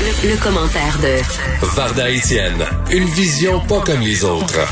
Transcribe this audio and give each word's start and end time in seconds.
Le, 0.00 0.30
le 0.30 0.38
commentaire 0.40 0.94
de 1.02 1.18
Varda 1.74 2.06
Etienne, 2.08 2.62
une 2.92 3.08
vision 3.18 3.58
pas 3.66 3.80
comme 3.84 4.00
les 4.00 4.24
autres. 4.24 4.62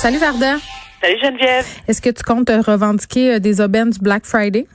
Salut 0.00 0.16
Varda. 0.16 0.56
Salut 1.02 1.18
Geneviève. 1.20 1.66
Est-ce 1.86 2.00
que 2.00 2.08
tu 2.08 2.22
comptes 2.24 2.48
revendiquer 2.48 3.34
euh, 3.34 3.38
des 3.38 3.60
aubaines 3.60 3.90
du 3.90 4.00
Black 4.00 4.24
Friday? 4.24 4.66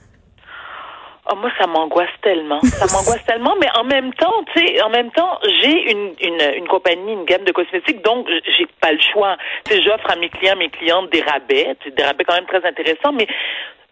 Oh, 1.29 1.35
moi, 1.35 1.49
ça 1.59 1.65
m'angoisse 1.65 2.13
tellement. 2.21 2.61
Ça 2.61 2.85
m'angoisse 2.93 3.25
tellement, 3.25 3.55
mais 3.59 3.67
en 3.75 3.83
même 3.85 4.13
temps, 4.13 4.43
tu 4.53 4.65
sais, 4.65 4.81
en 4.83 4.89
même 4.89 5.09
temps, 5.11 5.39
j'ai 5.61 5.91
une, 5.91 6.13
une, 6.21 6.53
une 6.57 6.67
compagnie, 6.67 7.13
une 7.13 7.25
gamme 7.25 7.43
de 7.43 7.51
cosmétiques, 7.51 8.03
donc 8.03 8.27
j'ai 8.29 8.67
pas 8.79 8.91
le 8.91 8.99
choix. 9.13 9.35
Tu 9.65 9.73
sais, 9.73 9.81
j'offre 9.81 10.11
à 10.11 10.15
mes 10.15 10.29
clients, 10.29 10.55
mes 10.55 10.69
clientes 10.69 11.11
des 11.11 11.21
rabais, 11.21 11.75
des 11.97 12.03
rabais 12.03 12.23
quand 12.23 12.35
même 12.35 12.45
très 12.45 12.63
intéressants, 12.65 13.13
mais 13.13 13.27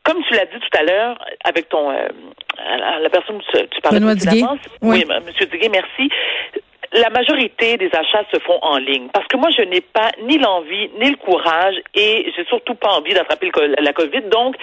comme 0.06 0.24
tu 0.24 0.34
l'as 0.36 0.46
dit 0.46 0.60
tout 0.60 0.78
à 0.78 0.84
l'heure, 0.84 1.18
avec 1.44 1.68
ton 1.68 1.92
euh, 1.92 2.08
la 3.02 3.10
personne 3.10 3.42
que 3.42 3.66
tu 3.66 3.82
parlais 3.82 4.00
Benoît 4.00 4.16
Duguay. 4.16 4.44
oui, 4.82 5.04
oui 5.08 5.16
Monsieur 5.26 5.48
Duguay, 5.48 5.70
merci. 5.70 6.09
La 6.94 7.09
majorité 7.09 7.76
des 7.78 7.90
achats 7.94 8.23
se 8.31 8.40
font 8.40 8.59
en 8.62 8.78
ligne 8.78 9.08
parce 9.12 9.28
que 9.28 9.36
moi 9.36 9.50
je 9.50 9.64
n'ai 9.64 9.81
pas 9.81 10.12
ni 10.23 10.38
l'envie 10.38 10.90
ni 11.02 11.09
le 11.09 11.18
courage 11.18 11.76
et 11.94 12.31
j'ai 12.36 12.45
surtout 12.45 12.76
pas 12.76 12.91
envie 12.91 13.14
d'attraper 13.14 13.52
la 13.80 13.91
COVID. 13.91 14.22
Donc, 14.31 14.55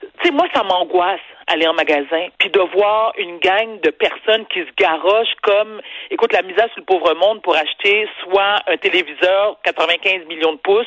tu 0.00 0.08
sais, 0.24 0.30
moi 0.30 0.46
ça 0.54 0.62
m'angoisse 0.62 1.20
aller 1.48 1.66
en 1.66 1.74
magasin, 1.74 2.28
puis 2.38 2.50
de 2.50 2.60
voir 2.74 3.12
une 3.16 3.38
gang 3.38 3.80
de 3.80 3.90
personnes 3.90 4.44
qui 4.52 4.60
se 4.60 4.72
garochent 4.76 5.34
comme, 5.42 5.80
écoute, 6.10 6.32
la 6.32 6.42
misère 6.42 6.68
sur 6.74 6.80
le 6.80 6.84
pauvre 6.84 7.14
monde 7.14 7.40
pour 7.42 7.56
acheter 7.56 8.06
soit 8.22 8.56
un 8.66 8.76
téléviseur 8.76 9.56
95 9.64 10.26
millions 10.28 10.52
de 10.52 10.58
pouces 10.58 10.86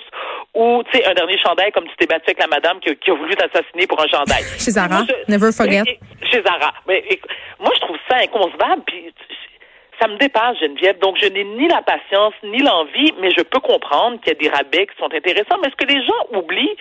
ou, 0.54 0.84
tu 0.92 0.98
sais, 0.98 1.06
un 1.06 1.14
dernier 1.14 1.38
chandail 1.40 1.72
comme 1.72 1.88
tu 1.88 1.96
t'es 1.98 2.06
battu 2.06 2.26
avec 2.28 2.40
la 2.40 2.48
madame 2.48 2.80
qui, 2.80 2.90
a 2.90 3.14
voulu 3.14 3.36
t'assassiner 3.36 3.88
pour 3.88 4.02
un 4.02 4.08
chandail. 4.08 4.44
Chez 4.60 4.72
Zara, 4.72 5.04
never 5.28 5.52
forget. 5.52 5.84
Chez 6.30 6.44
Zara. 6.44 6.74
Mais, 6.88 7.04
moi, 7.60 7.72
je 7.76 7.82
trouve 7.82 7.98
ça 8.10 8.18
inconcevable, 8.18 8.84
puis 8.86 9.14
ça 10.00 10.08
me 10.08 10.18
dépasse, 10.18 10.58
Geneviève. 10.60 11.00
Donc, 11.00 11.18
je 11.18 11.28
n'ai 11.28 11.44
ni 11.44 11.68
la 11.68 11.82
patience 11.82 12.34
ni 12.44 12.60
l'envie, 12.60 13.14
mais 13.20 13.30
je 13.32 13.44
peux 13.44 13.60
comprendre 13.60 14.20
qu'il 14.20 14.34
y 14.34 14.36
a 14.36 14.40
des 14.40 14.50
rabais 14.50 14.88
qui 14.88 14.98
sont 14.98 15.14
intéressants. 15.14 15.58
Mais 15.64 15.70
ce 15.70 15.76
que 15.76 15.92
les 15.92 16.04
gens 16.06 16.38
oublient, 16.40 16.76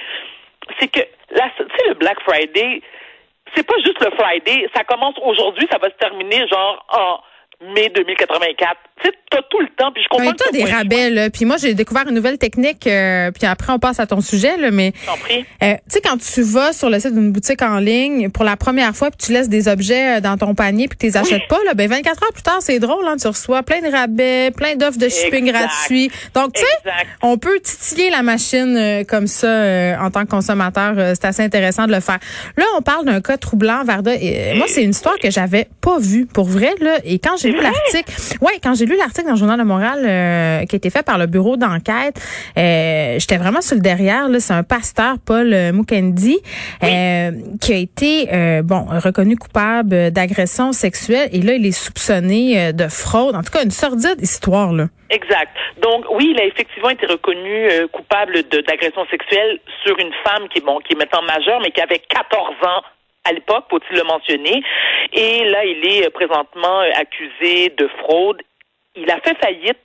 c'est 0.79 0.89
que, 0.89 1.01
tu 1.01 1.89
le 1.89 1.95
Black 1.95 2.21
Friday, 2.23 2.83
c'est 3.55 3.67
pas 3.67 3.77
juste 3.85 4.05
le 4.05 4.11
Friday. 4.13 4.69
Ça 4.75 4.85
commence 4.85 5.15
aujourd'hui, 5.23 5.67
ça 5.71 5.79
va 5.79 5.89
se 5.89 5.97
terminer 5.97 6.47
genre 6.49 6.85
en 6.91 7.21
mai 7.73 7.89
2084. 7.89 8.77
Tu 9.03 9.09
sais, 9.09 9.15
t'as 9.31 9.43
tout 9.49 9.61
le 9.61 9.69
temps, 9.77 9.93
puis 9.93 10.03
je 10.03 10.09
comprends. 10.09 10.33
que 10.33 10.53
des 10.53 10.65
rabais, 10.65 11.09
là. 11.09 11.31
Puis 11.31 11.45
moi, 11.45 11.57
j'ai 11.57 11.75
découvert 11.75 12.07
une 12.09 12.15
nouvelle 12.15 12.37
technique, 12.37 12.87
euh, 12.87 13.31
puis 13.31 13.47
après, 13.47 13.73
on 13.73 13.79
passe 13.79 14.01
à 14.01 14.07
ton 14.07 14.21
sujet, 14.21 14.57
là, 14.57 14.71
mais... 14.71 14.93
Euh, 15.63 15.75
tu 15.75 15.79
sais, 15.89 16.01
quand 16.01 16.17
tu 16.19 16.43
vas 16.43 16.73
sur 16.73 16.91
le 16.91 16.99
site 16.99 17.15
d'une 17.15 17.31
boutique 17.31 17.63
en 17.63 17.79
ligne 17.79 18.29
pour 18.31 18.45
la 18.45 18.57
première 18.57 18.95
fois, 18.97 19.11
puis 19.11 19.27
tu 19.27 19.33
laisses 19.33 19.49
des 19.49 19.69
objets 19.69 20.17
euh, 20.17 20.21
dans 20.21 20.37
ton 20.37 20.55
panier, 20.55 20.89
puis 20.89 20.99
tu 20.99 21.07
les 21.07 21.17
achètes 21.17 21.47
pas, 21.49 21.59
là, 21.65 21.75
ben 21.75 21.89
24 21.89 22.25
heures 22.25 22.33
plus 22.33 22.43
tard, 22.43 22.59
c'est 22.61 22.81
drôle, 22.81 23.07
hein, 23.07 23.17
tu 23.21 23.29
reçois 23.29 23.63
plein 23.63 23.81
de 23.81 23.91
rabais, 23.91 24.51
plein 24.51 24.75
d'offres 24.75 24.99
de 24.99 25.09
shipping 25.09 25.51
gratuits. 25.51 26.11
Donc, 26.35 26.55
tu 26.55 26.61
sais, 26.61 26.91
on 27.23 27.39
peut 27.39 27.61
titiller 27.61 28.11
la 28.11 28.23
machine 28.23 28.77
euh, 28.77 29.05
comme 29.05 29.29
ça 29.29 29.97
en 30.01 30.11
tant 30.11 30.25
que 30.25 30.31
consommateur. 30.31 30.95
c'est 31.15 31.25
assez 31.25 31.43
intéressant 31.43 31.87
de 31.87 31.93
le 31.93 32.01
faire. 32.01 32.19
Là, 32.57 32.65
on 32.77 32.83
parle 32.83 33.07
d'un 33.07 33.21
cas 33.21 33.37
troublant, 33.37 33.85
Varda. 33.85 34.15
Et, 34.15 34.55
moi, 34.57 34.67
c'est 34.69 34.83
une 34.83 34.91
histoire 34.91 35.19
que 35.19 35.31
j'avais 35.31 35.69
pas 35.81 35.99
vue, 35.99 36.27
pour 36.27 36.47
vrai, 36.47 36.75
là. 36.81 36.99
Et 37.05 37.19
quand 37.19 37.37
j'ai 37.37 37.51
lu 37.51 37.61
l'article, 37.61 38.13
ouais, 38.41 38.59
quand 38.63 38.75
j'ai 38.75 38.87
lu 38.91 38.97
l'article 38.97 39.27
dans 39.27 39.35
le 39.35 39.39
Journal 39.39 39.59
de 39.59 39.65
Montréal 39.65 39.99
euh, 40.05 40.67
qui 40.67 40.75
a 40.75 40.79
été 40.79 40.91
fait 40.91 41.05
par 41.05 41.17
le 41.17 41.27
bureau 41.27 41.57
d'enquête, 41.57 42.17
euh, 42.59 43.19
j'étais 43.19 43.37
vraiment 43.37 43.61
sur 43.61 43.77
le 43.77 43.83
derrière. 43.83 44.27
C'est 44.41 44.53
un 44.53 44.65
pasteur, 44.65 45.17
Paul 45.25 45.53
euh, 45.53 45.73
Mukendi, 45.73 46.39
qui 46.81 47.73
a 47.73 47.77
été 47.77 48.63
bon 48.63 48.87
reconnu 49.03 49.37
coupable 49.37 50.11
d'agression 50.11 50.73
sexuelle 50.73 51.29
et 51.33 51.41
là, 51.41 51.55
il 51.55 51.67
est 51.67 51.73
soupçonné 51.73 52.73
de 52.73 52.89
fraude. 52.89 53.37
En 53.37 53.43
tout 53.43 53.53
cas, 53.53 53.63
une 53.63 53.71
sordide 53.71 54.21
histoire. 54.21 54.73
là. 54.73 54.87
Exact. 55.11 55.57
Donc 55.83 56.05
oui, 56.13 56.33
il 56.35 56.41
a 56.41 56.45
effectivement 56.45 56.91
été 56.91 57.07
reconnu 57.07 57.69
coupable 57.93 58.43
d'agression 58.67 59.07
sexuelle 59.11 59.61
sur 59.85 59.99
une 59.99 60.13
femme 60.25 60.49
qui 60.49 60.59
est 60.59 60.65
bon, 60.65 60.79
qui 60.79 60.95
est 60.95 60.97
maintenant 60.97 61.23
majeure, 61.23 61.61
mais 61.63 61.71
qui 61.71 61.81
avait 61.81 61.99
14 61.99 62.55
ans 62.65 62.83
à 63.25 63.33
l'époque, 63.33 63.65
faut-il 63.69 63.97
le 63.97 64.05
mentionner. 64.05 64.63
Et 65.13 65.45
là, 65.51 65.65
il 65.65 65.87
est 65.87 66.11
présentement 66.11 66.81
accusé 66.97 67.69
de 67.77 67.89
fraude 67.99 68.41
il 68.97 69.11
a 69.11 69.21
fait 69.21 69.37
faillite 69.41 69.79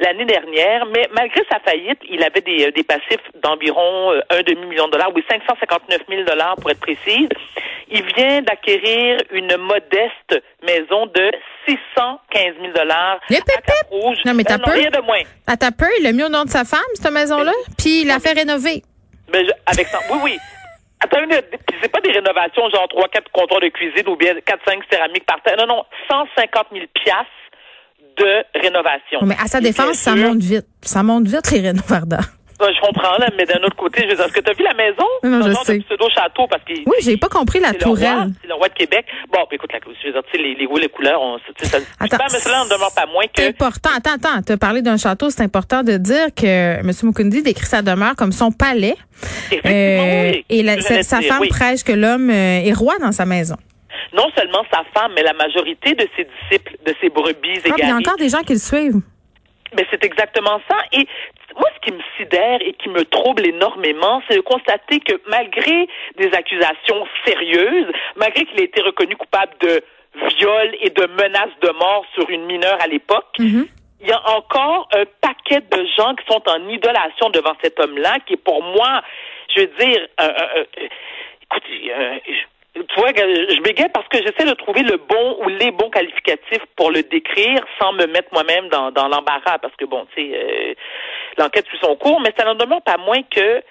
l'année 0.00 0.24
dernière, 0.24 0.86
mais 0.86 1.08
malgré 1.12 1.42
sa 1.50 1.60
faillite, 1.60 1.98
il 2.08 2.22
avait 2.22 2.40
des, 2.40 2.66
euh, 2.66 2.70
des 2.72 2.82
passifs 2.82 3.22
d'environ 3.42 4.12
euh, 4.12 4.20
un 4.30 4.42
demi-million 4.42 4.86
de 4.86 4.92
dollars, 4.92 5.10
oui, 5.14 5.24
559 5.28 6.00
000 6.08 6.22
dollars 6.24 6.56
pour 6.56 6.70
être 6.70 6.80
précise. 6.80 7.28
Il 7.90 8.02
vient 8.14 8.42
d'acquérir 8.42 9.20
une 9.30 9.56
modeste 9.56 10.42
maison 10.62 11.06
de 11.06 11.30
615 11.68 12.54
000 12.60 12.72
dollars 12.74 13.20
à 13.30 13.60
Cap-Rouge. 13.60 14.18
Non, 14.24 14.34
mais 14.34 14.44
t'as 14.44 14.56
euh, 14.56 14.72
rien 14.72 14.90
de 14.90 15.00
moins. 15.00 15.22
À 15.46 15.56
ta 15.56 15.70
peur, 15.70 15.88
il 15.98 16.04
l'a 16.04 16.12
mis 16.12 16.24
au 16.24 16.28
nom 16.28 16.44
de 16.44 16.50
sa 16.50 16.64
femme, 16.64 16.80
cette 16.94 17.12
maison-là, 17.12 17.52
puis 17.78 18.02
il 18.02 18.08
l'a 18.08 18.18
fait 18.18 18.32
rénover. 18.32 18.82
Mais 19.32 19.44
avec 19.66 19.86
ça, 19.86 19.98
oui, 20.10 20.18
oui. 20.24 20.38
Attends, 21.00 21.18
c'est 21.80 21.92
pas 21.92 22.00
des 22.00 22.10
rénovations 22.10 22.68
genre 22.70 22.88
3-4 22.88 23.30
comptoirs 23.32 23.60
de 23.60 23.68
cuisine 23.68 24.08
ou 24.08 24.16
bien 24.16 24.34
4-5 24.34 24.82
céramiques 24.90 25.26
par 25.26 25.40
terre. 25.42 25.56
Non, 25.58 25.66
non, 25.66 25.84
150 26.10 26.66
000 26.72 26.86
piastres 26.92 27.30
de 28.18 28.60
rénovation. 28.60 29.20
Mais 29.22 29.36
à 29.42 29.46
sa 29.46 29.60
défense, 29.60 29.94
ça 29.94 30.14
monte 30.14 30.40
vite. 30.40 30.66
Ça 30.82 31.02
monte 31.02 31.26
vite, 31.26 31.50
les 31.50 31.60
rénovateurs. 31.60 32.24
je 32.60 32.80
comprends, 32.80 33.16
là, 33.18 33.28
mais 33.36 33.44
d'un 33.44 33.62
autre 33.64 33.76
côté, 33.76 34.02
je 34.02 34.10
veux 34.10 34.16
dire, 34.16 34.24
est-ce 34.24 34.32
que 34.32 34.40
tu 34.40 34.50
as 34.50 34.54
vu 34.54 34.64
la 34.64 34.74
maison? 34.74 35.04
Non, 35.22 35.42
je 35.42 35.52
sais. 35.64 35.78
pseudo-château, 35.80 36.46
parce 36.48 36.62
que. 36.64 36.72
Oui, 36.86 36.96
j'ai 37.02 37.16
pas 37.16 37.28
compris 37.28 37.60
la 37.60 37.72
tourelle. 37.72 38.32
C'est 38.40 38.48
le 38.48 38.54
roi 38.54 38.68
de 38.68 38.74
Québec. 38.74 39.06
Bon, 39.32 39.40
écoute, 39.50 39.72
la, 39.72 39.78
je 39.78 40.06
veux 40.06 40.12
dire, 40.12 40.22
tu 40.30 40.36
sais, 40.36 40.42
les, 40.42 40.54
les 40.54 40.66
goûts, 40.66 40.78
les 40.78 40.88
couleurs, 40.88 41.20
on, 41.20 41.38
ça, 41.38 41.78
attends, 42.00 42.16
mais 42.32 42.38
cela 42.38 42.64
ne 42.64 42.70
demeure 42.70 42.92
pas 42.94 43.06
moins 43.06 43.24
que. 43.24 43.42
C'est 43.42 43.48
important. 43.48 43.90
Attends, 43.96 44.14
attends. 44.14 44.42
Tu 44.46 44.52
as 44.52 44.56
parlé 44.56 44.82
d'un 44.82 44.96
château, 44.96 45.30
c'est 45.30 45.42
important 45.42 45.82
de 45.82 45.96
dire 45.96 46.26
que 46.34 46.80
M. 46.80 46.90
Mukundi 47.02 47.42
décrit 47.42 47.66
sa 47.66 47.82
demeure 47.82 48.16
comme 48.16 48.32
son 48.32 48.50
palais. 48.50 48.96
Euh. 49.64 50.32
Et 50.48 50.80
sa, 51.02 51.20
femme 51.22 51.46
prêche 51.48 51.82
que 51.82 51.92
l'homme 51.92 52.30
euh, 52.30 52.62
est 52.64 52.72
roi 52.72 52.94
dans 53.00 53.12
sa 53.12 53.24
maison 53.24 53.56
non 54.12 54.30
seulement 54.36 54.64
sa 54.72 54.84
femme, 54.94 55.12
mais 55.14 55.22
la 55.22 55.34
majorité 55.34 55.94
de 55.94 56.06
ses 56.16 56.24
disciples, 56.24 56.76
de 56.84 56.94
ses 57.00 57.08
brebis 57.10 57.60
ah, 57.64 57.74
Il 57.76 57.88
y 57.88 57.90
a 57.90 57.96
encore 57.96 58.16
des 58.16 58.28
gens 58.28 58.42
qui 58.42 58.54
le 58.54 58.58
suivent. 58.58 59.00
Mais 59.76 59.86
c'est 59.90 60.02
exactement 60.04 60.60
ça. 60.68 60.76
Et 60.92 61.06
moi, 61.58 61.68
ce 61.74 61.80
qui 61.80 61.92
me 61.92 62.02
sidère 62.16 62.60
et 62.62 62.72
qui 62.74 62.88
me 62.88 63.04
trouble 63.04 63.46
énormément, 63.46 64.22
c'est 64.28 64.36
de 64.36 64.40
constater 64.40 65.00
que 65.00 65.20
malgré 65.28 65.88
des 66.16 66.32
accusations 66.32 67.06
sérieuses, 67.26 67.86
malgré 68.16 68.44
qu'il 68.46 68.60
ait 68.60 68.64
été 68.64 68.80
reconnu 68.80 69.16
coupable 69.16 69.52
de 69.60 69.82
viol 70.38 70.74
et 70.80 70.90
de 70.90 71.06
menaces 71.06 71.58
de 71.60 71.70
mort 71.70 72.04
sur 72.14 72.28
une 72.30 72.46
mineure 72.46 72.78
à 72.80 72.86
l'époque, 72.86 73.26
mm-hmm. 73.38 73.66
il 74.00 74.08
y 74.08 74.12
a 74.12 74.30
encore 74.30 74.88
un 74.94 75.04
paquet 75.20 75.60
de 75.60 75.86
gens 75.96 76.14
qui 76.14 76.24
sont 76.30 76.42
en 76.48 76.68
idolation 76.68 77.30
devant 77.30 77.54
cet 77.62 77.78
homme-là, 77.78 78.18
qui 78.26 78.34
est 78.34 78.42
pour 78.42 78.62
moi, 78.62 79.02
je 79.54 79.60
veux 79.60 79.70
dire, 79.78 80.08
écoute, 81.42 81.62
tu 81.66 82.48
vois, 83.12 83.54
je 83.54 83.60
bégaye 83.60 83.88
parce 83.92 84.08
que 84.08 84.18
j'essaie 84.18 84.48
de 84.48 84.54
trouver 84.54 84.82
le 84.82 84.96
bon 84.96 85.36
ou 85.42 85.48
les 85.48 85.70
bons 85.70 85.90
qualificatifs 85.90 86.64
pour 86.76 86.90
le 86.90 87.02
décrire 87.02 87.64
sans 87.80 87.92
me 87.92 88.06
mettre 88.06 88.28
moi-même 88.32 88.68
dans, 88.68 89.08
l'embarras 89.08 89.58
parce 89.58 89.74
que 89.76 89.84
bon, 89.84 90.06
tu 90.14 90.22
sais, 90.22 90.30
euh, 90.34 90.74
l'enquête 91.38 91.66
suit 91.66 91.78
son 91.82 91.96
cours, 91.96 92.20
mais 92.20 92.32
ça 92.36 92.44
n'en 92.44 92.54
demeure 92.54 92.82
pas 92.82 92.96
moins 92.98 93.22
que 93.22 93.62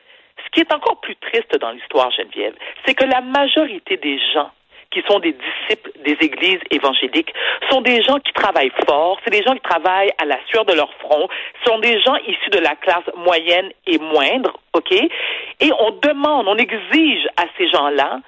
ce 0.46 0.50
qui 0.52 0.62
est 0.62 0.74
encore 0.74 1.00
plus 1.02 1.16
triste 1.16 1.58
dans 1.60 1.72
l'histoire, 1.72 2.12
Geneviève, 2.12 2.54
c'est 2.86 2.94
que 2.94 3.06
la 3.06 3.22
majorité 3.22 3.98
des 3.98 4.20
gens 4.34 4.52
qui 4.92 5.04
sont 5.08 5.20
des 5.20 5.34
disciples 5.34 5.92
des 6.04 6.18
églises 6.22 6.62
évangéliques 6.72 7.34
sont 7.70 7.82
des 7.82 8.02
gens 8.04 8.20
qui 8.20 8.32
travaillent 8.34 8.72
fort, 8.88 9.20
c'est 9.24 9.32
des 9.32 9.44
gens 9.44 9.54
qui 9.54 9.62
travaillent 9.62 10.14
à 10.18 10.26
la 10.26 10.38
sueur 10.48 10.66
de 10.66 10.74
leur 10.74 10.92
front, 10.96 11.28
sont 11.66 11.80
des 11.80 12.00
gens 12.02 12.16
issus 12.28 12.50
de 12.52 12.60
la 12.60 12.76
classe 12.76 13.04
moyenne 13.16 13.72
et 13.86 14.00
moindre, 14.00 14.58
OK? 14.74 14.94
Et 14.94 15.72
on 15.80 15.92
demande, 15.92 16.48
on 16.48 16.56
exige 16.56 17.28
à 17.36 17.46
ces 17.58 17.70
gens-là 17.70 18.22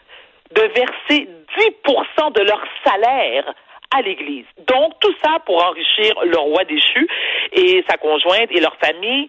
de 0.52 0.62
verser 0.62 1.30
10% 1.58 2.34
de 2.34 2.42
leur 2.42 2.62
salaire 2.84 3.54
à 3.96 4.02
l'Église. 4.02 4.46
Donc, 4.68 4.94
tout 5.00 5.14
ça 5.24 5.40
pour 5.46 5.64
enrichir 5.66 6.14
le 6.24 6.38
roi 6.38 6.64
déchu 6.66 7.08
et 7.54 7.84
sa 7.90 7.98
conjointe 7.98 8.52
et 8.52 8.60
leur 8.60 8.76
famille. 8.78 9.28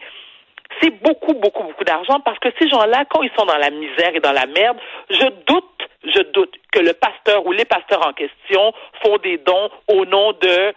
C'est 0.80 0.90
beaucoup, 1.02 1.34
beaucoup, 1.34 1.64
beaucoup 1.64 1.84
d'argent 1.84 2.20
parce 2.20 2.38
que 2.38 2.48
ces 2.58 2.68
gens-là, 2.68 3.04
quand 3.10 3.22
ils 3.22 3.32
sont 3.36 3.46
dans 3.46 3.56
la 3.56 3.70
misère 3.70 4.14
et 4.14 4.20
dans 4.20 4.32
la 4.32 4.46
merde, 4.46 4.78
je 5.08 5.26
doute, 5.46 5.64
je 6.04 6.22
doute 6.32 6.54
que 6.72 6.78
le 6.78 6.92
pasteur 6.92 7.44
ou 7.46 7.52
les 7.52 7.64
pasteurs 7.64 8.06
en 8.06 8.12
question 8.12 8.72
font 9.02 9.16
des 9.18 9.38
dons 9.38 9.70
au 9.88 10.04
nom 10.04 10.32
de 10.32 10.72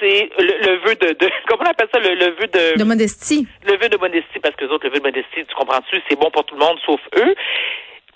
c'est 0.00 0.28
le, 0.38 0.76
vœu 0.84 0.96
de, 0.96 1.12
de, 1.12 1.30
comment 1.48 1.62
on 1.66 1.70
appelle 1.70 1.88
ça 1.92 2.00
le, 2.00 2.30
vœu 2.30 2.46
de 2.48 2.78
de 2.78 2.84
modestie 2.84 3.46
le 3.64 3.76
vœu 3.76 3.88
de 3.88 3.96
modestie 3.96 4.40
parce 4.42 4.56
que 4.56 4.64
les 4.64 4.70
autres 4.72 4.86
le 4.86 4.90
vœu 4.90 4.98
de 4.98 5.04
modestie 5.04 5.46
tu 5.46 5.54
comprends-tu 5.54 6.02
c'est 6.08 6.18
bon 6.18 6.30
pour 6.30 6.44
tout 6.44 6.56
le 6.56 6.60
monde 6.60 6.78
sauf 6.84 7.00
eux 7.16 7.34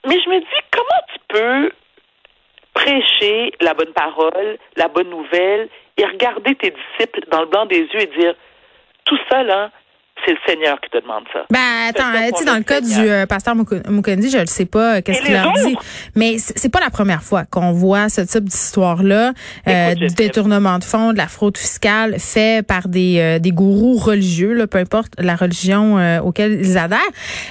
mais 0.06 0.18
je 0.24 0.30
me 0.30 0.40
dis, 0.40 0.46
comment 0.70 1.02
tu 1.12 1.18
peux 1.28 1.72
prêcher 2.74 3.52
la 3.60 3.74
bonne 3.74 3.92
parole, 3.92 4.58
la 4.76 4.88
bonne 4.88 5.10
nouvelle, 5.10 5.68
et 5.96 6.04
regarder 6.04 6.54
tes 6.54 6.70
disciples 6.70 7.20
dans 7.30 7.40
le 7.40 7.46
blanc 7.46 7.66
des 7.66 7.80
yeux 7.80 8.00
et 8.00 8.10
dire, 8.18 8.34
tout 9.04 9.18
ça, 9.28 9.42
là, 9.42 9.70
c'est 10.24 10.32
le 10.32 10.38
Seigneur 10.46 10.80
qui 10.80 10.90
te 10.90 11.00
demande 11.00 11.24
ça. 11.32 11.44
Ben 11.50 11.88
attends, 11.88 12.12
tu 12.30 12.38
sais 12.38 12.44
dans 12.44 12.56
le 12.56 12.62
cas 12.62 12.80
du 12.80 12.98
euh, 12.98 13.26
pasteur 13.26 13.54
Mukendi, 13.54 14.30
je 14.30 14.38
ne 14.38 14.46
sais 14.46 14.66
pas 14.66 14.96
euh, 14.96 15.00
qu'est-ce 15.00 15.22
qu'il 15.22 15.32
leur 15.32 15.52
dit, 15.52 15.76
mais 16.14 16.38
c'est 16.38 16.70
pas 16.72 16.80
la 16.80 16.90
première 16.90 17.22
fois 17.22 17.44
qu'on 17.44 17.72
voit 17.72 18.08
ce 18.08 18.20
type 18.22 18.44
d'histoire 18.44 19.02
là, 19.02 19.32
euh, 19.66 19.94
du 19.94 20.08
détournement 20.08 20.78
de 20.78 20.84
fonds, 20.84 21.12
de 21.12 21.18
la 21.18 21.28
fraude 21.28 21.56
fiscale 21.56 22.18
fait 22.18 22.66
par 22.66 22.88
des 22.88 23.38
des 23.40 23.52
gourous 23.52 23.96
religieux, 23.96 24.52
là, 24.52 24.66
peu 24.66 24.78
importe 24.78 25.12
la 25.18 25.36
religion 25.36 25.96
auquel 26.20 26.60
ils 26.60 26.78
adhèrent. 26.78 26.98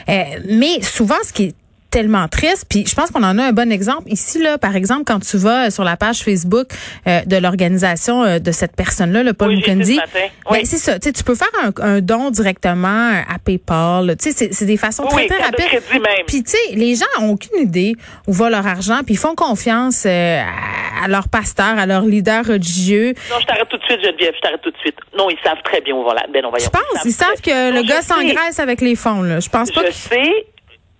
mais 0.07 0.81
souvent, 0.81 1.15
ce 1.23 1.33
qui 1.33 1.43
est 1.45 1.55
tellement 1.97 2.27
triste. 2.27 2.67
Puis 2.69 2.85
je 2.85 2.93
pense 2.93 3.09
qu'on 3.09 3.23
en 3.23 3.39
a 3.39 3.45
un 3.45 3.53
bon 3.53 3.71
exemple 3.71 4.03
ici 4.05 4.37
là. 4.37 4.59
Par 4.59 4.75
exemple, 4.75 5.01
quand 5.03 5.19
tu 5.19 5.37
vas 5.37 5.71
sur 5.71 5.83
la 5.83 5.97
page 5.97 6.19
Facebook 6.19 6.67
euh, 7.07 7.21
de 7.25 7.37
l'organisation 7.37 8.23
euh, 8.23 8.37
de 8.37 8.51
cette 8.51 8.75
personne-là, 8.75 9.23
le 9.23 9.33
Paul 9.33 9.47
oui, 9.47 9.55
Mukendi, 9.55 9.99
ben, 10.47 10.61
c'est 10.63 10.77
ça. 10.77 10.99
Tu 10.99 11.23
peux 11.23 11.33
faire 11.33 11.49
un, 11.63 11.71
un, 11.81 12.01
don 12.01 12.29
directement 12.29 13.13
à 13.27 13.39
PayPal. 13.43 14.15
Tu 14.21 14.31
sais, 14.31 14.49
c'est 14.51 14.65
des 14.65 14.77
façons 14.77 15.05
très 15.05 15.25
très 15.25 15.41
rapides. 15.41 15.81
Puis 16.27 16.43
tu 16.43 16.51
sais, 16.51 16.75
les 16.75 16.93
gens 16.93 17.05
ont 17.19 17.31
aucune 17.31 17.61
idée 17.61 17.95
où 18.27 18.33
va 18.33 18.51
leur 18.51 18.67
argent, 18.67 18.99
puis 19.03 19.15
ils 19.15 19.19
font 19.19 19.33
confiance 19.33 20.03
euh, 20.05 20.43
à, 21.03 21.07
leur 21.07 21.29
pasteur, 21.29 21.79
à 21.79 21.87
leur 21.87 22.03
leader 22.03 22.45
religieux. 22.45 23.15
Non, 23.31 23.37
je 23.41 23.45
t'arrête 23.47 23.69
tout 23.69 23.77
de 23.77 23.83
suite, 23.85 24.03
Geneviève. 24.03 24.33
Je 24.35 24.41
t'arrête 24.41 24.61
tout 24.61 24.71
de 24.71 24.77
suite. 24.77 24.97
Non, 25.17 25.31
ils 25.31 25.39
savent 25.43 25.63
très 25.63 25.81
bien 25.81 25.95
où 25.95 26.03
va 26.03 26.13
la. 26.13 26.27
Ben, 26.31 26.45
on 26.45 26.51
va 26.51 26.59
Je 26.59 26.69
pense, 26.69 27.05
ils 27.05 27.11
savent, 27.11 27.41
que 27.41 27.73
le 27.73 27.81
gars 27.81 28.03
s'engraisse 28.03 28.59
avec 28.59 28.81
les 28.81 28.95
fonds. 28.95 29.23
Là. 29.23 29.39
Je 29.39 29.49
pense 29.49 29.71
pas. 29.71 29.81
Je 29.87 29.91
sais 29.91 30.45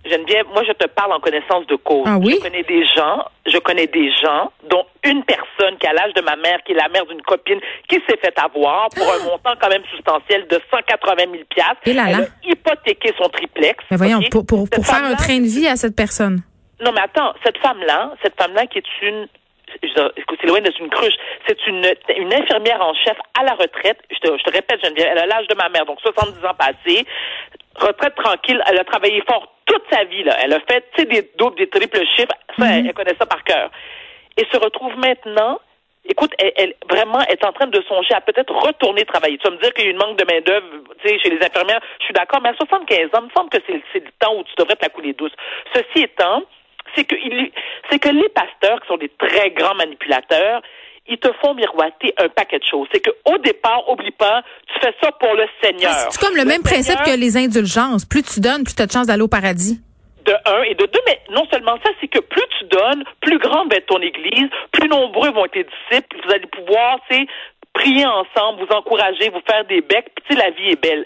Geneviève, 0.08 0.46
moi, 0.52 0.62
je 0.66 0.72
te 0.72 0.86
parle 0.86 1.12
en 1.12 1.20
connaissance 1.20 1.66
de 1.66 1.76
cause. 1.76 2.04
Ah 2.06 2.18
oui? 2.18 2.36
Je 2.36 2.42
connais 2.42 2.62
des 2.62 2.86
gens, 2.86 3.24
je 3.46 3.58
connais 3.58 3.86
des 3.86 4.10
gens, 4.12 4.52
dont 4.68 4.84
une 5.04 5.22
personne 5.24 5.76
qui 5.78 5.86
a 5.86 5.92
l'âge 5.92 6.14
de 6.14 6.22
ma 6.22 6.36
mère, 6.36 6.62
qui 6.64 6.72
est 6.72 6.76
la 6.76 6.88
mère 6.88 7.06
d'une 7.06 7.22
copine, 7.22 7.60
qui 7.88 7.96
s'est 8.08 8.18
fait 8.22 8.38
avoir 8.38 8.88
pour 8.90 9.06
un 9.12 9.24
montant 9.24 9.52
quand 9.60 9.68
même 9.68 9.84
substantiel 9.90 10.46
de 10.48 10.60
180 10.70 11.14
000 11.16 11.34
Et 11.86 11.92
là, 11.92 12.04
là? 12.04 12.08
Elle 12.10 12.24
a 12.24 12.52
hypothéqué 12.52 13.12
son 13.20 13.28
triplex. 13.28 13.84
Mais 13.90 13.96
voyons, 13.96 14.20
pour, 14.30 14.46
pour, 14.46 14.68
pour 14.68 14.86
faire 14.86 15.04
un 15.04 15.14
train 15.14 15.38
de 15.38 15.46
vie 15.46 15.66
à 15.66 15.76
cette 15.76 15.96
personne. 15.96 16.40
Non, 16.80 16.92
mais 16.92 17.00
attends, 17.00 17.34
cette 17.44 17.58
femme-là, 17.58 18.12
cette 18.22 18.40
femme-là 18.40 18.66
qui 18.66 18.78
est 18.78 19.02
une 19.02 19.28
c'est 19.82 20.46
loin 20.46 20.60
d'être 20.60 20.80
une 20.80 20.88
cruche. 20.88 21.14
C'est 21.46 21.58
une, 21.66 21.84
une 22.16 22.32
infirmière 22.32 22.80
en 22.80 22.94
chef 22.94 23.16
à 23.38 23.44
la 23.44 23.52
retraite. 23.52 23.98
Je 24.10 24.18
te, 24.18 24.38
je 24.38 24.42
te 24.42 24.50
répète, 24.50 24.82
Geneviève, 24.82 25.08
elle 25.12 25.18
a 25.18 25.26
l'âge 25.26 25.46
de 25.46 25.54
ma 25.54 25.68
mère, 25.68 25.84
donc 25.84 26.00
70 26.00 26.44
ans 26.44 26.54
passés. 26.58 27.04
Retraite 27.76 28.14
tranquille. 28.16 28.62
Elle 28.66 28.78
a 28.78 28.84
travaillé 28.84 29.22
fort 29.28 29.57
toute 29.78 29.92
sa 29.92 30.04
vie. 30.04 30.22
Là. 30.24 30.36
Elle 30.42 30.52
a 30.52 30.60
fait 30.60 30.84
des 31.04 31.30
doubles, 31.38 31.56
des 31.56 31.68
triples 31.68 32.04
chiffres. 32.16 32.34
Ça, 32.58 32.66
elle, 32.70 32.84
mhm. 32.84 32.92
connaît 32.92 33.16
ça 33.18 33.26
par 33.26 33.42
cœur. 33.44 33.70
Et 34.36 34.44
se 34.52 34.56
retrouve 34.56 34.96
maintenant 34.96 35.58
écoute, 36.08 36.32
elle, 36.38 36.74
vraiment 36.90 37.20
est 37.20 37.44
en 37.44 37.52
train 37.52 37.66
de 37.66 37.80
songer 37.82 38.14
à 38.14 38.20
peut-être 38.20 38.52
retourner 38.52 39.04
travailler. 39.04 39.38
Tu 39.38 39.48
vas 39.48 39.54
me 39.54 39.60
dire 39.60 39.72
qu'il 39.74 39.84
y 39.84 39.88
a 39.88 39.90
une 39.90 39.98
manque 39.98 40.18
de 40.18 40.24
main-d'œuvre, 40.24 40.66
tu 41.02 41.08
sais, 41.08 41.18
chez 41.18 41.30
les 41.30 41.44
infirmières. 41.44 41.80
Je 42.00 42.04
suis 42.06 42.14
d'accord, 42.14 42.40
mais 42.42 42.48
à 42.48 42.54
75 42.54 43.08
ans, 43.14 43.20
il 43.20 43.24
me 43.24 43.30
semble 43.36 43.50
que 43.50 43.58
c'est 43.66 44.00
le 44.00 44.10
temps 44.18 44.34
où 44.34 44.42
tu 44.44 44.54
devrais 44.56 44.76
te 44.76 44.82
la 44.82 44.88
couler 44.88 45.12
douce. 45.12 45.32
Ceci 45.74 46.04
étant, 46.04 46.42
c'est 46.94 47.04
que, 47.04 47.14
c'est 47.90 47.98
que 47.98 48.08
les 48.08 48.28
pasteurs, 48.30 48.80
qui 48.80 48.88
sont 48.88 48.96
des 48.96 49.10
très 49.10 49.50
grands 49.50 49.74
manipulateurs, 49.74 50.62
ils 51.08 51.18
te 51.18 51.28
font 51.40 51.54
miroiter 51.54 52.14
un 52.18 52.28
paquet 52.28 52.58
de 52.58 52.64
choses. 52.64 52.86
C'est 52.92 53.00
qu'au 53.00 53.38
départ, 53.38 53.88
oublie 53.88 54.10
pas, 54.10 54.42
tu 54.66 54.80
fais 54.80 54.94
ça 55.02 55.10
pour 55.12 55.34
le 55.34 55.46
Seigneur. 55.62 55.92
C'est 56.10 56.20
comme 56.20 56.36
le, 56.36 56.44
même 56.44 56.62
principe 56.62 56.98
que 57.04 57.16
les 57.16 57.36
indulgences? 57.36 58.04
Plus 58.04 58.22
tu 58.22 58.40
donnes, 58.40 58.64
plus 58.64 58.74
tu 58.74 58.82
as 58.82 58.86
de 58.86 58.92
chance 58.92 59.06
d'aller 59.06 59.22
au 59.22 59.28
paradis. 59.28 59.80
De 60.24 60.34
un 60.44 60.62
et 60.62 60.74
de 60.74 60.84
deux, 60.84 61.00
mais 61.06 61.20
non 61.30 61.46
seulement 61.50 61.78
ça, 61.82 61.90
c'est 62.00 62.08
que 62.08 62.20
plus 62.20 62.44
tu 62.58 62.66
donnes, 62.66 63.02
plus 63.20 63.38
grande 63.38 63.70
va 63.70 63.76
être 63.76 63.86
ton 63.86 64.00
Église, 64.00 64.48
plus 64.72 64.88
nombreux 64.88 65.30
vont 65.30 65.46
être 65.46 65.52
tes 65.52 65.64
disciples, 65.64 66.16
vous 66.24 66.32
allez 66.32 66.46
pouvoir, 66.46 66.98
tu 67.10 67.26
prier 67.72 68.06
ensemble, 68.06 68.64
vous 68.64 68.76
encourager, 68.76 69.30
vous 69.30 69.42
faire 69.48 69.64
des 69.66 69.80
becs, 69.80 70.10
puis 70.24 70.36
la 70.36 70.50
vie 70.50 70.70
est 70.70 70.82
belle. 70.82 71.04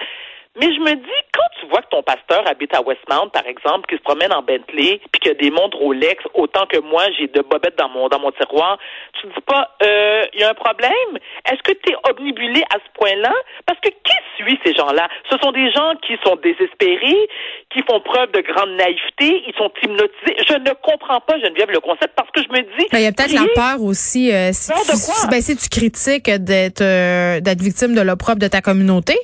Mais 0.61 0.67
je 0.67 0.81
me 0.81 0.95
dis, 0.95 1.21
quand 1.33 1.49
tu 1.59 1.67
vois 1.69 1.81
que 1.81 1.89
ton 1.89 2.03
pasteur 2.03 2.47
habite 2.47 2.75
à 2.75 2.83
Westmount, 2.83 3.31
par 3.31 3.47
exemple, 3.47 3.89
qu'il 3.89 3.97
se 3.97 4.03
promène 4.03 4.35
en 4.35 4.43
Bentley, 4.43 5.01
puis 5.11 5.21
qu'il 5.21 5.33
y 5.33 5.35
a 5.35 5.39
des 5.39 5.51
montres 5.51 5.79
Rolex, 5.79 6.23
autant 6.35 6.67
que 6.67 6.79
moi, 6.79 7.05
j'ai 7.19 7.27
de 7.27 7.41
bobettes 7.41 7.79
dans 7.79 7.89
mon 7.89 8.09
dans 8.09 8.21
mon 8.21 8.31
tiroir, 8.33 8.79
tu 9.15 9.29
te 9.29 9.35
dis 9.35 9.41
pas, 9.47 9.75
euh, 9.83 10.25
il 10.35 10.41
y 10.41 10.45
a 10.45 10.51
un 10.51 10.55
problème? 10.55 11.17
Est-ce 11.51 11.63
que 11.63 11.73
tu 11.73 11.93
es 11.93 11.97
omnibulé 12.11 12.63
à 12.69 12.77
ce 12.77 12.99
point-là? 12.99 13.33
Parce 13.65 13.81
que 13.81 13.89
qui 13.89 14.19
suit 14.37 14.59
ces 14.63 14.75
gens-là? 14.75 15.09
Ce 15.31 15.39
sont 15.39 15.53
des 15.53 15.73
gens 15.73 15.95
qui 16.07 16.19
sont 16.23 16.37
désespérés, 16.37 17.29
qui 17.71 17.81
font 17.89 18.01
preuve 18.01 18.31
de 18.33 18.41
grande 18.43 18.77
naïveté, 18.77 19.43
ils 19.49 19.55
sont 19.57 19.73
hypnotisés. 19.83 20.37
Je 20.47 20.59
ne 20.59 20.75
comprends 20.83 21.21
pas, 21.21 21.39
Geneviève, 21.41 21.71
le 21.71 21.81
concept, 21.81 22.13
parce 22.15 22.31
que 22.31 22.43
je 22.43 22.49
me 22.49 22.61
dis... 22.77 22.87
Ben, 22.93 22.99
il 22.99 23.05
y 23.05 23.07
a 23.07 23.13
peut-être 23.13 23.33
la 23.33 23.49
peur 23.55 23.83
aussi, 23.83 24.31
euh, 24.31 24.51
si, 24.53 24.71
tu, 24.71 25.29
ben, 25.31 25.41
si 25.41 25.57
tu 25.57 25.71
critiques 25.71 26.29
d'être 26.29 26.83
euh, 26.83 27.41
d'être 27.41 27.63
victime 27.63 27.95
de 27.95 28.03
l'opprobre 28.03 28.39
de 28.39 28.49
ta 28.49 28.61
communauté. 28.61 29.17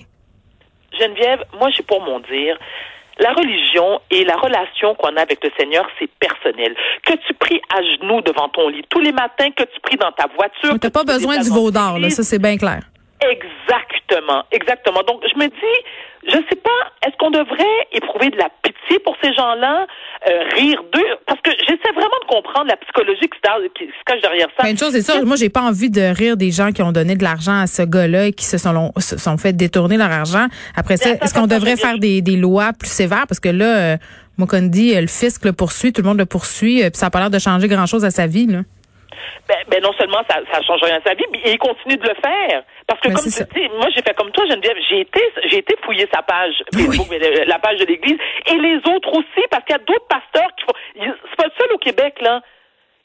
Geneviève, 0.98 1.44
moi, 1.58 1.70
j'ai 1.70 1.82
pour 1.82 2.00
mon 2.00 2.20
dire, 2.20 2.58
la 3.18 3.32
religion 3.32 4.00
et 4.10 4.24
la 4.24 4.36
relation 4.36 4.94
qu'on 4.94 5.16
a 5.16 5.22
avec 5.22 5.42
le 5.42 5.50
Seigneur, 5.58 5.86
c'est 5.98 6.08
personnel. 6.18 6.74
Que 7.04 7.14
tu 7.26 7.34
pries 7.34 7.60
à 7.74 7.82
genoux 7.82 8.20
devant 8.22 8.48
ton 8.48 8.68
lit 8.68 8.84
tous 8.88 9.00
les 9.00 9.12
matins, 9.12 9.50
que 9.50 9.64
tu 9.64 9.80
pries 9.82 9.96
dans 9.96 10.12
ta 10.12 10.26
voiture. 10.36 10.78
Tu 10.78 10.86
n'as 10.86 10.90
pas 10.90 11.04
besoin 11.04 11.38
du 11.40 11.50
veau 11.50 11.70
d'or, 11.70 11.98
ça 12.10 12.22
c'est 12.22 12.38
bien 12.38 12.56
clair. 12.56 12.82
Exactement, 13.20 14.44
exactement. 14.52 15.02
Donc, 15.02 15.22
je 15.24 15.38
me 15.38 15.46
dis, 15.46 15.78
je 16.26 16.36
ne 16.36 16.42
sais 16.48 16.56
pas, 16.56 17.06
est-ce 17.06 17.16
qu'on 17.18 17.30
devrait 17.30 17.64
éprouver 17.92 18.30
de 18.30 18.36
la 18.36 18.48
pitié 18.62 18.98
pour 19.00 19.16
ces 19.22 19.32
gens-là, 19.34 19.86
euh, 20.28 20.44
rire 20.54 20.82
d'eux? 20.92 21.16
Parce 21.26 21.40
que 21.40 21.50
j'essaie 21.66 21.92
vraiment 21.92 22.18
de 22.22 22.26
comprendre 22.28 22.66
la 22.68 22.76
psychologie 22.76 23.28
qui 23.28 23.38
se 23.86 24.04
cache 24.06 24.20
derrière 24.20 24.48
ça. 24.56 24.68
une 24.68 24.78
chose, 24.78 24.92
c'est 24.92 25.02
ça. 25.02 25.22
Moi, 25.22 25.36
j'ai 25.36 25.48
pas 25.48 25.62
envie 25.62 25.90
de 25.90 26.14
rire 26.14 26.36
des 26.36 26.50
gens 26.52 26.70
qui 26.70 26.82
ont 26.82 26.92
donné 26.92 27.16
de 27.16 27.24
l'argent 27.24 27.60
à 27.60 27.66
ce 27.66 27.82
gars-là 27.82 28.26
et 28.26 28.32
qui 28.32 28.44
se 28.44 28.58
sont, 28.58 28.92
se 28.98 29.18
sont 29.18 29.36
fait 29.36 29.52
détourner 29.52 29.96
leur 29.96 30.12
argent. 30.12 30.46
Après 30.76 30.96
ça, 30.96 31.10
est-ce 31.10 31.34
qu'on 31.34 31.46
devrait 31.46 31.76
faire 31.76 31.98
des, 31.98 32.22
des, 32.22 32.36
lois 32.36 32.72
plus 32.78 32.90
sévères? 32.90 33.26
Parce 33.26 33.40
que 33.40 33.48
là, 33.48 33.76
euh, 33.76 33.96
Mokondi, 34.36 34.94
euh, 34.94 35.00
le 35.00 35.06
fisc 35.08 35.44
le 35.44 35.52
poursuit, 35.52 35.92
tout 35.92 36.02
le 36.02 36.08
monde 36.08 36.18
le 36.18 36.26
poursuit, 36.26 36.82
euh, 36.82 36.90
puis 36.90 36.98
ça 36.98 37.06
n'a 37.06 37.10
pas 37.10 37.18
l'air 37.18 37.30
de 37.30 37.38
changer 37.38 37.66
grand-chose 37.66 38.04
à 38.04 38.10
sa 38.10 38.26
vie, 38.26 38.46
là. 38.46 38.60
Ben, 39.48 39.56
ben, 39.68 39.82
non 39.82 39.92
seulement 39.94 40.22
ça 40.28 40.40
ne 40.40 40.64
change 40.64 40.82
rien 40.82 40.98
à 40.98 41.08
sa 41.08 41.14
vie, 41.14 41.24
mais 41.32 41.40
il 41.44 41.58
continue 41.58 41.96
de 41.96 42.08
le 42.08 42.14
faire. 42.14 42.62
Parce 42.86 43.00
que 43.00 43.08
comme 43.08 43.22
tu 43.22 43.60
dis, 43.60 43.68
moi 43.76 43.88
j'ai 43.94 44.02
fait 44.02 44.14
comme 44.14 44.30
toi, 44.30 44.44
Geneviève, 44.46 44.76
j'ai 44.88 45.00
été 45.00 45.20
j'ai 45.44 45.58
été 45.58 45.76
fouiller 45.84 46.08
sa 46.12 46.22
page 46.22 46.62
Facebook, 46.74 47.08
la 47.46 47.58
page 47.58 47.78
de 47.78 47.86
l'Église, 47.86 48.18
et 48.46 48.54
les 48.54 48.76
autres 48.92 49.12
aussi, 49.12 49.46
parce 49.50 49.64
qu'il 49.64 49.76
y 49.76 49.80
a 49.80 49.84
d'autres 49.84 50.06
pasteurs 50.08 50.50
qui 50.56 50.64
font. 50.64 50.74
C'est 50.94 51.36
pas 51.36 51.46
le 51.46 51.52
seul 51.58 51.72
au 51.72 51.78
Québec 51.78 52.16
là. 52.20 52.42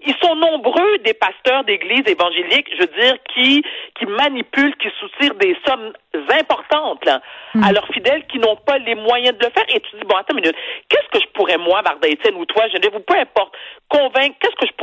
Ils 0.05 0.15
sont 0.21 0.35
nombreux 0.35 0.97
des 1.05 1.13
pasteurs 1.13 1.63
d'églises 1.63 2.03
évangéliques, 2.07 2.67
je 2.73 2.81
veux 2.81 3.01
dire, 3.01 3.15
qui 3.33 3.63
qui 3.95 4.05
manipulent, 4.05 4.75
qui 4.75 4.89
soutirent 4.99 5.35
des 5.35 5.55
sommes 5.65 5.93
importantes 6.29 7.05
là, 7.05 7.21
à 7.55 7.57
hmm. 7.57 7.73
leurs 7.73 7.87
fidèles 7.87 8.25
qui 8.27 8.39
n'ont 8.39 8.55
pas 8.55 8.77
les 8.79 8.95
moyens 8.95 9.37
de 9.37 9.45
le 9.45 9.51
faire. 9.51 9.65
Et 9.69 9.79
tu 9.79 9.95
dis 9.95 10.05
bon, 10.05 10.15
attends 10.15 10.35
une 10.35 10.41
minute, 10.41 10.55
qu'est-ce 10.89 11.07
que 11.07 11.23
je 11.23 11.31
pourrais 11.33 11.57
moi, 11.57 11.81
Varda 11.81 12.07
ou 12.35 12.45
toi, 12.45 12.67
Geneviève, 12.67 12.95
ou 12.95 12.99
peu 12.99 13.17
importe, 13.17 13.55
convaincre, 13.87 14.35
qu'est-ce 14.39 14.55
que 14.55 14.67
je 14.67 14.73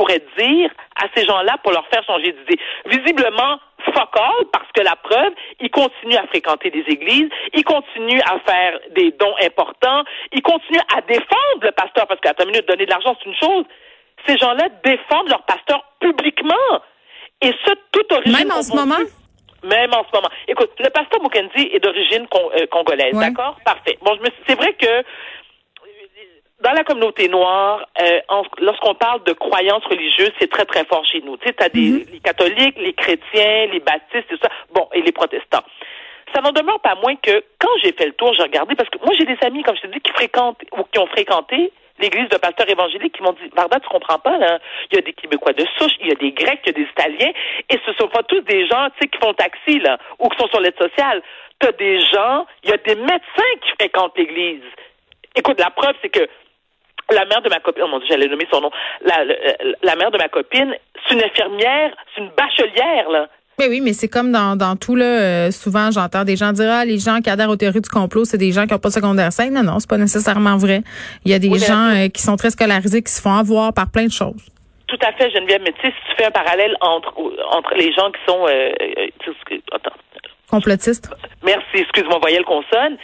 à 0.95 1.05
ces 1.15 1.25
gens-là 1.25 1.57
pour 1.63 1.71
leur 1.71 1.87
faire 1.87 2.03
changer 2.05 2.31
d'idée 2.33 2.59
Visiblement, 2.85 3.59
fuck 3.85 4.15
all, 4.15 4.45
parce 4.51 4.71
que 4.73 4.81
la 4.81 4.95
preuve, 4.95 5.33
ils 5.59 5.69
continuent 5.69 6.17
à 6.17 6.27
fréquenter 6.27 6.69
des 6.69 6.83
églises, 6.87 7.29
ils 7.53 7.63
continuent 7.63 8.21
à 8.25 8.39
faire 8.39 8.79
des 8.91 9.11
dons 9.11 9.35
importants, 9.43 10.03
ils 10.31 10.41
continuent 10.41 10.85
à 10.95 11.01
défendre 11.01 11.61
le 11.61 11.71
pasteur, 11.71 12.07
parce 12.07 12.19
qu'à 12.21 12.33
ta 12.33 12.45
minute, 12.45 12.67
donner 12.67 12.85
de 12.85 12.89
l'argent, 12.89 13.15
c'est 13.19 13.29
une 13.29 13.35
chose, 13.35 13.65
ces 14.27 14.37
gens-là 14.37 14.69
défendent 14.83 15.29
leur 15.29 15.43
pasteur 15.43 15.83
publiquement. 15.99 16.81
Et 17.41 17.53
ce, 17.65 17.73
tout 17.91 18.13
origine. 18.13 18.37
Même 18.37 18.51
en 18.51 18.61
ce 18.61 18.75
moment? 18.75 19.03
Même 19.63 19.93
en 19.93 20.03
ce 20.03 20.15
moment. 20.15 20.29
Écoute, 20.47 20.71
le 20.79 20.89
pasteur 20.89 21.21
Mukendi 21.21 21.69
est 21.73 21.79
d'origine 21.79 22.27
euh, 22.33 22.65
congolaise, 22.67 23.13
d'accord? 23.13 23.57
Parfait. 23.63 23.97
Bon, 24.01 24.17
c'est 24.47 24.55
vrai 24.55 24.73
que 24.73 25.03
dans 26.61 26.73
la 26.73 26.83
communauté 26.83 27.27
noire, 27.27 27.85
euh, 28.01 28.19
lorsqu'on 28.59 28.93
parle 28.95 29.23
de 29.23 29.33
croyances 29.33 29.83
religieuses, 29.85 30.31
c'est 30.39 30.49
très, 30.49 30.65
très 30.65 30.85
fort 30.85 31.05
chez 31.05 31.21
nous. 31.21 31.37
Tu 31.37 31.47
sais, 31.47 31.53
t'as 31.53 31.69
des 31.69 31.79
mm-hmm. 31.79 32.11
les 32.11 32.19
catholiques, 32.19 32.77
les 32.77 32.93
chrétiens, 32.93 33.67
les 33.71 33.79
baptistes, 33.79 34.27
tout 34.29 34.37
ça. 34.41 34.49
Bon, 34.73 34.87
et 34.93 35.01
les 35.01 35.11
protestants. 35.11 35.63
Ça 36.33 36.41
n'en 36.41 36.51
demeure 36.51 36.79
pas 36.79 36.95
moins 36.95 37.15
que 37.15 37.43
quand 37.59 37.71
j'ai 37.83 37.91
fait 37.91 38.05
le 38.05 38.13
tour, 38.13 38.33
j'ai 38.33 38.43
regardé, 38.43 38.75
parce 38.75 38.89
que 38.89 38.97
moi, 38.99 39.13
j'ai 39.17 39.25
des 39.25 39.37
amis, 39.41 39.63
comme 39.63 39.75
je 39.75 39.81
te 39.81 39.87
dis, 39.87 39.99
qui 39.99 40.11
fréquentent 40.11 40.61
ou 40.71 40.83
qui 40.83 40.99
ont 40.99 41.07
fréquenté 41.07 41.73
l'église 41.99 42.29
de 42.29 42.37
pasteurs 42.37 42.69
évangéliques 42.69 43.15
qui 43.15 43.21
m'ont 43.21 43.33
dit, 43.33 43.49
Varda, 43.55 43.79
tu 43.79 43.89
comprends 43.89 44.19
pas, 44.19 44.37
là. 44.37 44.59
Il 44.91 44.95
y 44.95 44.99
a 44.99 45.01
des 45.01 45.13
Québécois 45.13 45.53
de 45.53 45.65
souche, 45.77 45.91
il 45.99 46.07
y 46.07 46.11
a 46.11 46.15
des 46.15 46.31
Grecs, 46.31 46.61
il 46.65 46.67
y 46.67 46.69
a 46.69 46.83
des 46.83 46.89
Italiens, 46.89 47.31
et 47.69 47.79
ce 47.85 47.93
sont 47.93 48.07
pas 48.07 48.23
tous 48.23 48.41
des 48.41 48.65
gens, 48.67 48.87
tu 48.91 49.01
sais, 49.01 49.07
qui 49.07 49.19
font 49.19 49.33
taxi, 49.33 49.79
là, 49.79 49.97
ou 50.19 50.29
qui 50.29 50.37
sont 50.37 50.47
sur 50.47 50.61
l'aide 50.61 50.77
sociale. 50.77 51.21
Tu 51.59 51.67
as 51.67 51.71
des 51.73 51.99
gens, 51.99 52.45
il 52.63 52.69
y 52.69 52.73
a 52.73 52.77
des 52.77 52.95
médecins 52.95 53.53
qui 53.61 53.71
fréquentent 53.79 54.17
l'église. 54.17 54.63
Écoute, 55.35 55.59
la 55.59 55.69
preuve, 55.69 55.95
c'est 56.01 56.09
que 56.09 56.27
la 57.11 57.25
mère 57.25 57.41
de 57.41 57.49
ma 57.49 57.59
copine, 57.59 57.83
oh 57.85 57.89
mon 57.89 57.99
Dieu, 57.99 58.07
j'allais 58.09 58.27
nommer 58.27 58.47
son 58.51 58.61
nom, 58.61 58.71
la, 59.01 59.23
la 59.81 59.95
mère 59.95 60.11
de 60.11 60.17
ma 60.17 60.29
copine, 60.29 60.75
c'est 61.07 61.15
une 61.15 61.23
infirmière, 61.23 61.91
c'est 62.13 62.21
une 62.21 62.31
bachelière, 62.37 63.09
là. 63.09 63.27
Mais 63.59 63.67
oui, 63.67 63.81
mais 63.81 63.93
c'est 63.93 64.07
comme 64.07 64.31
dans, 64.31 64.55
dans 64.55 64.75
tout, 64.75 64.95
là. 64.95 65.05
Euh, 65.05 65.51
souvent, 65.51 65.91
j'entends 65.91 66.23
des 66.23 66.35
gens 66.35 66.51
dire, 66.51 66.71
ah, 66.71 66.85
les 66.85 66.97
gens 66.97 67.19
qui 67.21 67.29
adhèrent 67.29 67.49
aux 67.49 67.57
théories 67.57 67.81
du 67.81 67.89
complot, 67.89 68.25
c'est 68.25 68.37
des 68.37 68.51
gens 68.51 68.65
qui 68.65 68.73
n'ont 68.73 68.79
pas 68.79 68.89
de 68.89 68.93
secondaire 68.93 69.31
5. 69.31 69.51
Non, 69.51 69.61
non, 69.61 69.77
c'est 69.79 69.89
pas 69.89 69.97
nécessairement 69.97 70.57
vrai. 70.57 70.81
Il 71.25 71.31
y 71.31 71.35
a 71.35 71.39
des 71.39 71.59
gens 71.59 71.89
euh, 71.89 72.07
qui 72.07 72.23
sont 72.23 72.37
très 72.37 72.49
scolarisés, 72.49 73.03
qui 73.03 73.11
se 73.11 73.21
font 73.21 73.35
avoir 73.35 73.73
par 73.73 73.91
plein 73.91 74.05
de 74.05 74.11
choses. 74.11 74.49
Tout 74.87 74.97
à 75.05 75.11
fait, 75.13 75.29
Geneviève. 75.29 75.61
Mais 75.63 75.73
tu 75.73 75.81
sais, 75.81 75.93
si 75.93 76.09
tu 76.09 76.15
fais 76.17 76.25
un 76.25 76.31
parallèle 76.31 76.75
entre, 76.81 77.13
entre 77.51 77.75
les 77.75 77.93
gens 77.93 78.09
qui 78.09 78.21
sont... 78.27 78.47
Euh, 78.47 78.71
Complotistes. 80.49 81.09
Merci, 81.43 81.75
excuse-moi, 81.75 82.17
voyelle 82.19 82.43
consonne 82.43 82.97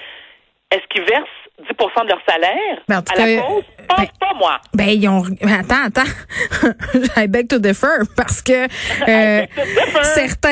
est-ce 0.71 0.85
qu'ils 0.89 1.03
versent 1.03 1.46
10% 1.59 2.03
de 2.03 2.09
leur 2.09 2.19
salaire 2.27 2.77
Ben, 2.87 2.97
en 2.97 2.99
à 2.99 3.01
tout 3.01 3.13
la 3.17 3.25
cas, 3.35 3.41
cause? 3.41 3.63
Je 3.79 3.85
pense 3.85 3.97
ben, 3.97 4.07
pas, 4.19 4.33
moi. 4.37 4.57
Ben, 4.75 4.89
ils 4.89 5.07
ont. 5.07 5.21
ben, 5.41 5.59
Attends, 5.59 5.85
attends. 5.85 6.71
I 7.17 7.27
beg 7.27 7.47
to 7.47 7.57
differ 7.57 7.87
parce 8.15 8.41
que 8.41 8.65
euh, 9.07 9.45
certains 10.03 10.49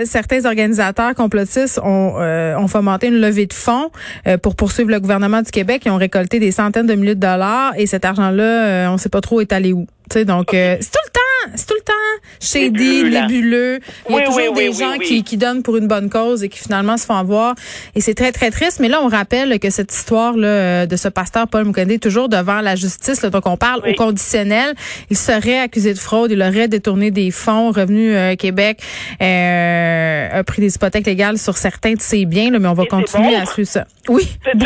euh, 0.00 0.04
certains 0.06 0.44
organisateurs 0.44 1.14
complotistes 1.14 1.78
ont, 1.82 2.14
euh, 2.18 2.56
ont 2.56 2.66
fomenté 2.68 3.06
une 3.08 3.20
levée 3.20 3.46
de 3.46 3.52
fonds 3.52 3.90
euh, 4.26 4.38
pour 4.38 4.56
poursuivre 4.56 4.90
le 4.90 4.98
gouvernement 4.98 5.42
du 5.42 5.50
Québec. 5.50 5.82
Ils 5.86 5.90
ont 5.90 5.96
récolté 5.98 6.40
des 6.40 6.50
centaines 6.50 6.86
de 6.86 6.94
milliers 6.94 7.14
de 7.14 7.20
dollars 7.20 7.72
et 7.76 7.86
cet 7.86 8.04
argent-là, 8.04 8.42
euh, 8.42 8.88
on 8.88 8.98
sait 8.98 9.08
pas 9.10 9.20
trop 9.20 9.40
est 9.40 9.52
allé 9.52 9.72
où. 9.72 9.86
Tu 10.10 10.14
sais, 10.20 10.24
donc 10.24 10.52
euh, 10.54 10.76
c'est 10.80 10.90
tout 10.90 10.98
le 11.04 11.10
temps, 11.12 11.20
c'est 11.54 11.66
tout 11.66 11.74
le 11.74 11.80
temps 11.84 11.92
shady, 12.40 13.04
Nébuleux. 13.04 13.80
Il 14.08 14.12
y 14.12 14.14
a 14.14 14.18
Oui, 14.18 14.24
toujours 14.24 14.40
oui, 14.52 14.54
des 14.54 14.68
oui, 14.68 14.74
gens 14.74 14.98
qui, 14.98 15.22
qui 15.24 15.36
donnent 15.36 15.62
pour 15.62 15.76
une 15.76 15.88
bonne 15.88 16.10
cause 16.10 16.42
et 16.44 16.48
qui 16.48 16.58
finalement 16.58 16.96
se 16.96 17.06
font 17.06 17.14
avoir. 17.16 17.54
Et 17.94 18.00
c'est 18.00 18.14
très, 18.14 18.32
très 18.32 18.50
triste. 18.50 18.80
Mais 18.80 18.88
là, 18.88 19.00
on 19.02 19.08
rappelle 19.08 19.58
que 19.58 19.70
cette 19.70 19.92
histoire 19.92 20.36
là, 20.36 20.86
de 20.86 20.96
ce 20.96 21.08
pasteur 21.08 21.48
Paul 21.48 21.64
Mukonde 21.64 21.90
est 21.90 22.02
toujours 22.02 22.28
devant 22.28 22.60
la 22.60 22.76
justice. 22.76 23.22
Là, 23.22 23.30
donc, 23.30 23.46
on 23.46 23.56
parle 23.56 23.82
au 23.88 23.94
conditionnel. 23.94 24.74
Il 25.10 25.16
serait 25.16 25.58
accusé 25.60 25.94
de 25.94 25.98
fraude. 25.98 26.30
Il 26.30 26.42
aurait 26.42 26.68
détourné 26.68 27.10
des 27.10 27.30
fonds. 27.30 27.70
Revenu 27.70 28.14
euh, 28.14 28.34
Québec 28.36 28.80
euh, 29.22 30.40
a 30.40 30.44
pris 30.44 30.60
des 30.60 30.74
hypothèques 30.74 31.06
légales 31.06 31.38
sur 31.38 31.56
certains 31.56 31.94
de 31.94 32.00
ses 32.00 32.24
biens. 32.24 32.50
Là, 32.50 32.58
mais 32.58 32.68
on 32.68 32.74
va 32.74 32.84
Et 32.84 32.88
continuer 32.88 33.36
bon? 33.36 33.40
à 33.42 33.46
suivre 33.46 33.68
ça. 33.68 33.86
Oui. 34.08 34.28
Tu, 34.44 34.58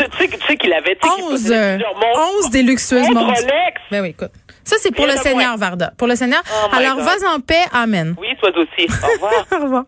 sais, 0.47 0.57
qu'il 0.57 0.73
avait... 0.73 0.95
tu 1.01 1.07
sais 1.07 1.15
qu'il 1.15 1.23
11, 1.25 1.31
possédait 1.31 1.55
euh, 1.55 1.75
plusieurs 1.75 1.95
montres. 1.95 2.31
11 2.45 2.49
des 2.51 2.63
luxueuses 2.63 3.09
Montres. 3.09 3.41
Ben 3.91 4.01
oui, 4.01 4.09
écoute. 4.09 4.31
Ça, 4.63 4.77
c'est 4.79 4.91
pour 4.91 5.05
Rien 5.05 5.15
le 5.15 5.21
Seigneur. 5.21 5.57
Varda. 5.57 5.91
Pour 5.97 6.07
le 6.07 6.15
Seigneur. 6.15 6.41
Oh 6.47 6.67
Alors, 6.71 6.97
vas 6.97 7.35
en 7.35 7.39
paix. 7.39 7.65
Amen. 7.71 8.15
Oui, 8.19 8.27
toi 8.39 8.49
aussi. 8.55 8.87
Au 9.03 9.13
revoir. 9.13 9.45
Au 9.51 9.63
revoir. 9.63 9.83